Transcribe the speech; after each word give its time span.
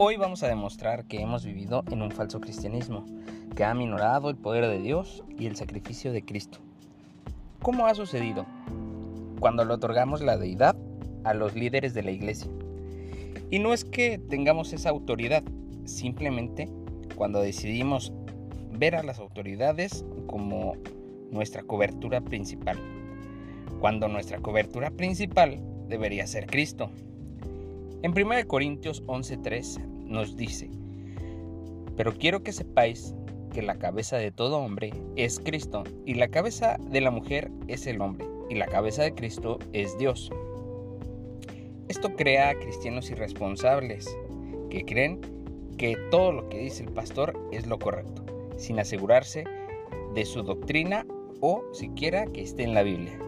Hoy 0.00 0.16
vamos 0.16 0.44
a 0.44 0.48
demostrar 0.48 1.06
que 1.06 1.20
hemos 1.20 1.44
vivido 1.44 1.82
en 1.90 2.02
un 2.02 2.12
falso 2.12 2.40
cristianismo, 2.40 3.04
que 3.56 3.64
ha 3.64 3.74
minorado 3.74 4.30
el 4.30 4.36
poder 4.36 4.64
de 4.68 4.78
Dios 4.78 5.24
y 5.36 5.46
el 5.46 5.56
sacrificio 5.56 6.12
de 6.12 6.24
Cristo. 6.24 6.60
¿Cómo 7.62 7.84
ha 7.84 7.96
sucedido? 7.96 8.46
Cuando 9.40 9.64
le 9.64 9.74
otorgamos 9.74 10.20
la 10.20 10.36
deidad 10.36 10.76
a 11.24 11.34
los 11.34 11.56
líderes 11.56 11.94
de 11.94 12.04
la 12.04 12.12
iglesia. 12.12 12.48
Y 13.50 13.58
no 13.58 13.72
es 13.72 13.84
que 13.84 14.18
tengamos 14.18 14.72
esa 14.72 14.90
autoridad, 14.90 15.42
simplemente 15.84 16.68
cuando 17.16 17.40
decidimos 17.40 18.12
ver 18.70 18.94
a 18.94 19.02
las 19.02 19.18
autoridades 19.18 20.04
como 20.28 20.76
nuestra 21.32 21.64
cobertura 21.64 22.20
principal, 22.20 22.78
cuando 23.80 24.06
nuestra 24.06 24.38
cobertura 24.38 24.92
principal 24.92 25.58
debería 25.88 26.24
ser 26.28 26.46
Cristo. 26.46 26.88
En 28.00 28.12
1 28.12 28.46
Corintios 28.46 29.02
11:3 29.08 29.80
nos 30.08 30.36
dice, 30.36 30.70
pero 31.96 32.12
quiero 32.12 32.42
que 32.42 32.52
sepáis 32.52 33.14
que 33.52 33.62
la 33.62 33.78
cabeza 33.78 34.16
de 34.16 34.30
todo 34.30 34.58
hombre 34.58 34.92
es 35.16 35.40
Cristo, 35.40 35.84
y 36.06 36.14
la 36.14 36.28
cabeza 36.28 36.76
de 36.78 37.00
la 37.00 37.10
mujer 37.10 37.50
es 37.66 37.86
el 37.86 38.00
hombre, 38.00 38.26
y 38.48 38.54
la 38.54 38.66
cabeza 38.66 39.02
de 39.02 39.14
Cristo 39.14 39.58
es 39.72 39.96
Dios. 39.98 40.30
Esto 41.88 42.14
crea 42.14 42.50
a 42.50 42.54
cristianos 42.54 43.10
irresponsables 43.10 44.06
que 44.70 44.84
creen 44.84 45.20
que 45.78 45.96
todo 46.10 46.32
lo 46.32 46.48
que 46.48 46.58
dice 46.58 46.84
el 46.84 46.92
pastor 46.92 47.38
es 47.50 47.66
lo 47.66 47.78
correcto, 47.78 48.24
sin 48.56 48.78
asegurarse 48.78 49.44
de 50.14 50.24
su 50.24 50.42
doctrina 50.42 51.06
o 51.40 51.64
siquiera 51.72 52.26
que 52.26 52.42
esté 52.42 52.64
en 52.64 52.74
la 52.74 52.82
Biblia. 52.82 53.18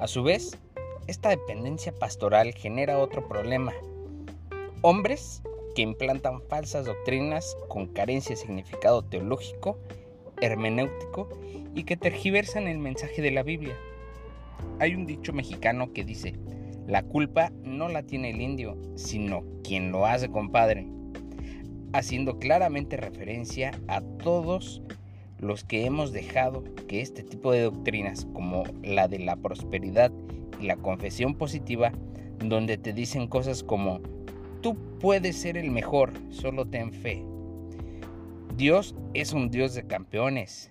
A 0.00 0.06
su 0.06 0.22
vez, 0.22 0.58
esta 1.06 1.30
dependencia 1.30 1.92
pastoral 1.92 2.52
genera 2.54 2.98
otro 2.98 3.26
problema. 3.26 3.72
Hombres 4.82 5.42
que 5.74 5.82
implantan 5.82 6.42
falsas 6.48 6.86
doctrinas 6.86 7.56
con 7.68 7.86
carencia 7.86 8.34
de 8.34 8.42
significado 8.42 9.02
teológico, 9.02 9.78
hermenéutico 10.40 11.28
y 11.74 11.84
que 11.84 11.96
tergiversan 11.96 12.66
el 12.66 12.78
mensaje 12.78 13.22
de 13.22 13.30
la 13.30 13.42
Biblia. 13.42 13.76
Hay 14.78 14.94
un 14.94 15.06
dicho 15.06 15.32
mexicano 15.32 15.92
que 15.92 16.04
dice, 16.04 16.34
la 16.86 17.02
culpa 17.02 17.52
no 17.62 17.88
la 17.88 18.02
tiene 18.02 18.30
el 18.30 18.40
indio, 18.40 18.76
sino 18.96 19.44
quien 19.62 19.92
lo 19.92 20.06
hace 20.06 20.28
compadre, 20.28 20.86
haciendo 21.92 22.38
claramente 22.38 22.96
referencia 22.96 23.72
a 23.88 24.00
todos 24.00 24.82
los 25.38 25.64
que 25.64 25.86
hemos 25.86 26.12
dejado 26.12 26.64
que 26.86 27.00
este 27.00 27.22
tipo 27.22 27.52
de 27.52 27.62
doctrinas 27.62 28.26
como 28.32 28.64
la 28.82 29.08
de 29.08 29.18
la 29.18 29.36
prosperidad 29.36 30.12
y 30.60 30.66
la 30.66 30.76
confesión 30.76 31.34
positiva, 31.34 31.92
donde 32.44 32.76
te 32.76 32.92
dicen 32.92 33.26
cosas 33.26 33.62
como, 33.62 34.00
tú 34.60 34.76
puedes 35.00 35.36
ser 35.36 35.56
el 35.56 35.70
mejor, 35.70 36.12
solo 36.30 36.66
ten 36.66 36.92
fe. 36.92 37.24
Dios 38.56 38.94
es 39.14 39.32
un 39.32 39.50
Dios 39.50 39.74
de 39.74 39.86
campeones. 39.86 40.70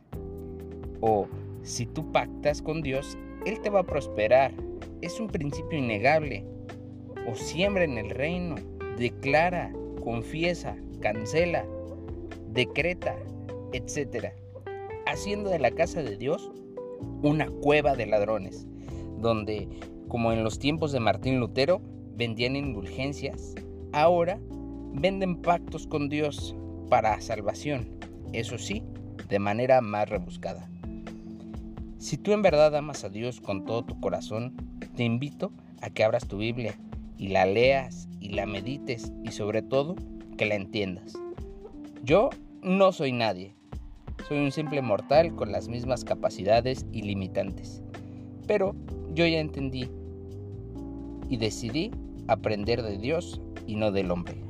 O 1.02 1.28
si 1.64 1.86
tú 1.86 2.12
pactas 2.12 2.62
con 2.62 2.82
Dios, 2.82 3.18
Él 3.46 3.60
te 3.62 3.70
va 3.70 3.82
a 3.82 3.86
prosperar. 3.86 4.52
Es 5.02 5.20
un 5.20 5.28
principio 5.28 5.80
innegable. 5.80 6.46
O 7.28 7.36
siembra 7.36 7.84
en 7.84 7.98
el 7.98 8.10
reino, 8.10 8.56
declara, 8.98 9.72
confiesa, 10.04 10.78
cancela, 11.00 11.66
decreta, 12.52 13.16
etc. 13.74 14.34
Haciendo 15.06 15.50
de 15.50 15.60
la 15.60 15.72
casa 15.72 16.04
de 16.04 16.18
Dios 16.18 16.52
una 17.22 17.50
cueva 17.50 17.96
de 17.96 18.06
ladrones 18.06 18.68
donde, 19.22 19.68
como 20.08 20.32
en 20.32 20.44
los 20.44 20.60
tiempos 20.60 20.92
de 20.92 21.00
Martín 21.00 21.40
Lutero, 21.40 21.82
vendían 22.16 22.56
indulgencias, 22.56 23.56
ahora 23.92 24.40
venden 24.94 25.42
pactos 25.42 25.88
con 25.88 26.10
Dios 26.10 26.56
para 26.90 27.20
salvación, 27.22 27.88
eso 28.34 28.58
sí, 28.58 28.84
de 29.30 29.40
manera 29.40 29.82
más 29.82 30.10
rebuscada. 30.10 30.70
Si 31.98 32.18
tú 32.18 32.32
en 32.32 32.42
verdad 32.42 32.76
amas 32.76 33.04
a 33.04 33.10
Dios 33.10 33.42
con 33.42 33.66
todo 33.66 33.84
tu 33.84 34.00
corazón, 34.00 34.56
te 34.96 35.04
invito 35.04 35.52
a 35.82 35.90
que 35.90 36.04
abras 36.04 36.28
tu 36.28 36.38
Biblia 36.38 36.78
y 37.18 37.28
la 37.28 37.46
leas 37.46 38.08
y 38.20 38.30
la 38.30 38.46
medites 38.46 39.12
y 39.24 39.32
sobre 39.32 39.62
todo 39.62 39.96
que 40.38 40.46
la 40.46 40.56
entiendas. 40.56 41.14
Yo 42.04 42.30
no 42.62 42.92
soy 42.92 43.12
nadie, 43.12 43.54
soy 44.28 44.40
un 44.40 44.52
simple 44.52 44.82
mortal 44.82 45.36
con 45.36 45.52
las 45.52 45.68
mismas 45.68 46.04
capacidades 46.04 46.86
y 46.92 47.02
limitantes, 47.02 47.82
pero 48.48 48.76
yo 49.14 49.28
ya 49.28 49.40
entendí 49.40 49.90
y 51.30 51.38
decidí 51.38 51.92
aprender 52.28 52.82
de 52.82 52.98
Dios 52.98 53.42
y 53.70 53.76
no 53.76 53.92
del 53.92 54.10
hombre. 54.12 54.49